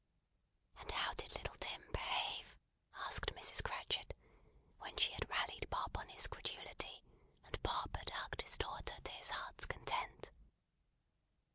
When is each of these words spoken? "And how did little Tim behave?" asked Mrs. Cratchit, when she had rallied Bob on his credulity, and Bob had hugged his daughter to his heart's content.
"And 0.79 0.89
how 0.89 1.13
did 1.13 1.31
little 1.33 1.53
Tim 1.59 1.79
behave?" 1.91 2.57
asked 3.05 3.35
Mrs. 3.35 3.63
Cratchit, 3.63 4.15
when 4.79 4.97
she 4.97 5.11
had 5.11 5.29
rallied 5.29 5.69
Bob 5.69 5.95
on 5.95 6.07
his 6.09 6.25
credulity, 6.25 7.03
and 7.45 7.61
Bob 7.61 7.95
had 7.95 8.09
hugged 8.09 8.41
his 8.41 8.57
daughter 8.57 8.95
to 8.99 9.11
his 9.11 9.29
heart's 9.29 9.67
content. 9.67 10.31